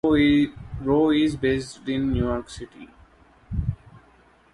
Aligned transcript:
Rowe 0.81 1.11
is 1.11 1.35
based 1.35 1.87
in 1.87 2.11
New 2.11 2.21
York 2.23 2.49
City. 2.49 2.89